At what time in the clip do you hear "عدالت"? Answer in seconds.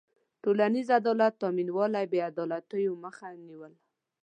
0.99-1.33